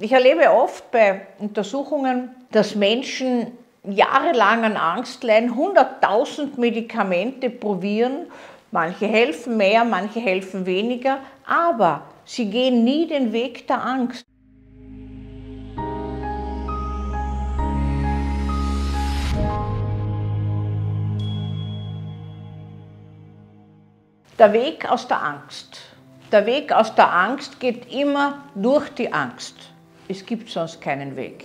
[0.00, 3.52] Ich erlebe oft bei Untersuchungen, dass Menschen
[3.84, 8.26] jahrelang an Angst leiden, 100.000 Medikamente probieren,
[8.70, 14.24] manche helfen mehr, manche helfen weniger, aber sie gehen nie den Weg der Angst.
[24.38, 25.80] Der Weg aus der Angst.
[26.32, 29.71] Der Weg aus der Angst geht immer durch die Angst.
[30.08, 31.44] Es gibt sonst keinen Weg.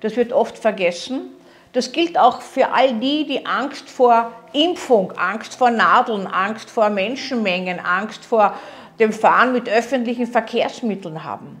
[0.00, 1.30] Das wird oft vergessen.
[1.72, 6.88] Das gilt auch für all die, die Angst vor Impfung, Angst vor Nadeln, Angst vor
[6.88, 8.54] Menschenmengen, Angst vor
[9.00, 11.60] dem Fahren mit öffentlichen Verkehrsmitteln haben.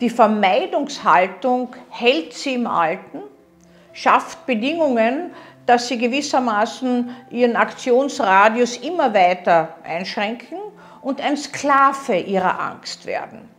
[0.00, 3.22] Die Vermeidungshaltung hält sie im Alten,
[3.92, 5.30] schafft Bedingungen,
[5.64, 10.58] dass sie gewissermaßen ihren Aktionsradius immer weiter einschränken
[11.02, 13.55] und ein Sklave ihrer Angst werden.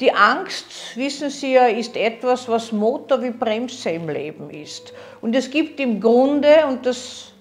[0.00, 4.94] Die Angst, wissen Sie ja, ist etwas, was Motor wie Bremse im Leben ist.
[5.20, 7.32] Und es gibt im Grunde, und das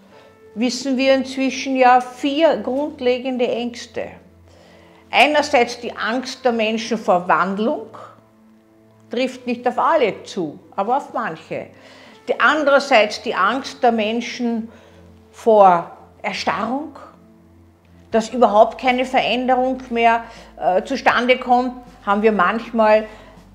[0.55, 4.07] wissen wir inzwischen ja, vier grundlegende Ängste.
[5.09, 7.87] Einerseits die Angst der Menschen vor Wandlung,
[9.09, 11.67] trifft nicht auf alle zu, aber auf manche.
[12.27, 14.69] Die andererseits die Angst der Menschen
[15.31, 16.95] vor Erstarrung,
[18.11, 20.23] dass überhaupt keine Veränderung mehr
[20.59, 21.73] äh, zustande kommt,
[22.05, 23.05] haben wir manchmal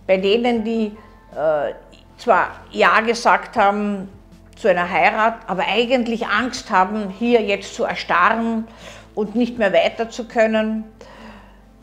[0.07, 0.97] bei denen, die
[1.35, 1.73] äh,
[2.19, 4.09] zwar Ja gesagt haben
[4.57, 8.69] zu einer Heirat, aber eigentlich Angst haben, hier jetzt zu erstarren
[9.15, 10.85] und nicht mehr weiter zu können.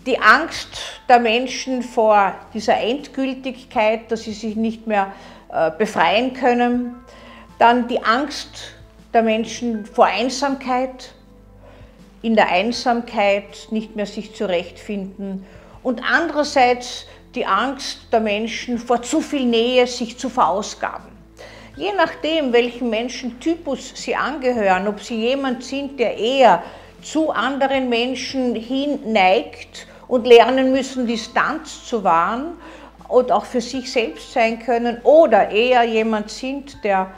[0.05, 5.11] Die Angst der Menschen vor dieser Endgültigkeit, dass sie sich nicht mehr
[5.51, 6.95] äh, befreien können.
[7.59, 8.73] Dann die Angst
[9.13, 11.13] der Menschen vor Einsamkeit,
[12.21, 15.45] in der Einsamkeit nicht mehr sich zurechtfinden
[15.83, 17.05] und andererseits
[17.35, 21.09] die Angst der Menschen vor zu viel Nähe, sich zu verausgaben.
[21.75, 26.61] Je nachdem, welchen Menschentypus sie angehören, ob sie jemand sind, der eher
[27.01, 32.57] zu anderen Menschen hin neigt und lernen müssen, Distanz zu wahren
[33.07, 37.11] und auch für sich selbst sein können, oder eher jemand sind, der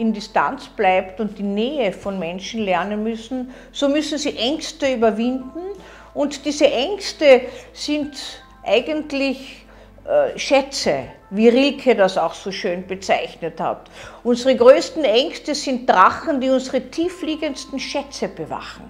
[0.00, 5.60] in Distanz bleibt und die Nähe von Menschen lernen müssen, so müssen sie Ängste überwinden
[6.14, 7.42] und diese Ängste
[7.74, 9.66] sind eigentlich
[10.04, 13.90] äh, Schätze, wie Rilke das auch so schön bezeichnet hat.
[14.24, 18.84] Unsere größten Ängste sind Drachen, die unsere tiefliegendsten Schätze bewachen.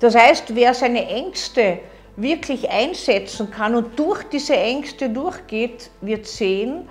[0.00, 1.78] Das heißt, wer seine Ängste
[2.16, 6.88] wirklich einsetzen kann und durch diese Ängste durchgeht, wird sehen,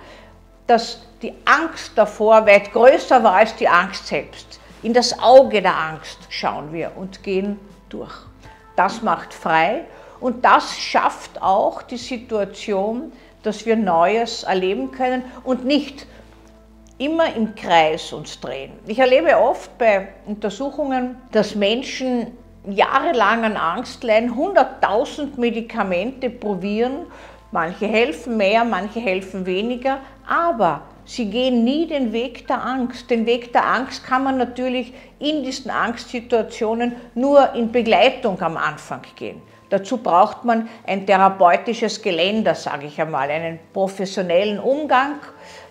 [0.72, 4.58] dass die Angst davor weit größer war als die Angst selbst.
[4.82, 7.60] In das Auge der Angst schauen wir und gehen
[7.90, 8.14] durch.
[8.74, 9.84] Das macht frei
[10.18, 13.12] und das schafft auch die Situation,
[13.42, 16.06] dass wir Neues erleben können und nicht
[16.96, 18.72] immer im Kreis uns drehen.
[18.86, 22.28] Ich erlebe oft bei Untersuchungen, dass Menschen
[22.66, 27.06] jahrelang an Angst leiden, 100.000 Medikamente probieren,
[27.52, 33.08] manche helfen mehr, manche helfen weniger, aber sie gehen nie den Weg der Angst.
[33.10, 39.02] Den Weg der Angst kann man natürlich in diesen Angstsituationen nur in Begleitung am Anfang
[39.14, 39.40] gehen.
[39.68, 45.14] Dazu braucht man ein therapeutisches Geländer, sage ich einmal, einen professionellen Umgang,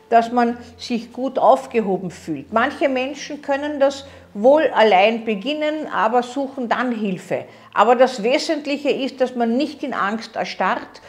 [0.10, 2.52] dass man sich gut aufgehoben fühlt.
[2.52, 7.46] Manche Menschen können das wohl allein beginnen, aber suchen dann Hilfe.
[7.74, 11.02] Aber das Wesentliche ist, dass man nicht in Angst erstarrt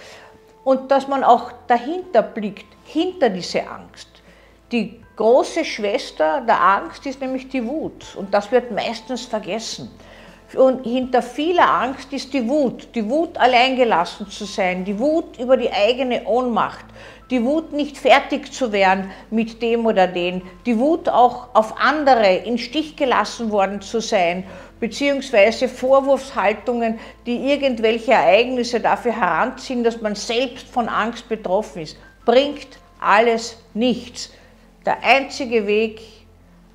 [0.65, 4.09] und dass man auch dahinter blickt, hinter diese Angst.
[4.71, 8.15] Die große Schwester der Angst ist nämlich die Wut.
[8.17, 9.91] Und das wird meistens vergessen.
[10.55, 15.56] Und hinter vieler Angst ist die Wut, die Wut alleingelassen zu sein, die Wut über
[15.56, 16.84] die eigene Ohnmacht,
[17.31, 22.34] die Wut nicht fertig zu werden mit dem oder den, die Wut auch auf andere
[22.37, 24.44] in Stich gelassen worden zu sein,
[24.82, 32.66] beziehungsweise Vorwurfshaltungen, die irgendwelche Ereignisse dafür heranziehen, dass man selbst von Angst betroffen ist, bringt
[32.98, 34.31] alles nichts.
[34.84, 36.00] Der einzige Weg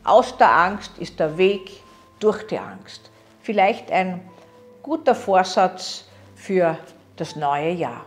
[0.06, 1.70] aus der Angst ist der Weg
[2.22, 3.12] durch die Angst.
[3.42, 4.22] Vielleicht ein
[4.82, 6.78] guter Vorsatz für
[7.18, 8.06] das neue Jahr.